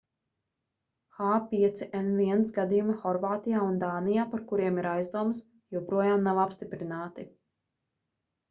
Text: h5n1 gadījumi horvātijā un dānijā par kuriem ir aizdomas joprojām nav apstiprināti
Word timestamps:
h5n1 1.25 2.53
gadījumi 2.55 2.95
horvātijā 3.03 3.61
un 3.67 3.77
dānijā 3.83 4.25
par 4.33 4.43
kuriem 4.53 4.81
ir 4.85 4.89
aizdomas 4.95 5.45
joprojām 5.77 6.27
nav 6.31 6.45
apstiprināti 6.47 7.29